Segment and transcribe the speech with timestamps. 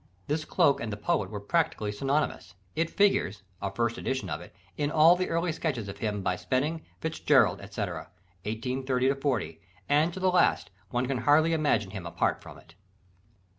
[0.25, 2.55] This cloak and the Poet were practically synonymous.
[2.75, 6.37] It figures a first edition of it in all the early sketches of him by
[6.37, 8.09] Spedding, Fitzgerald, etc.
[8.41, 12.73] (1830 40) and to the last, one can hardly imagine him apart from it.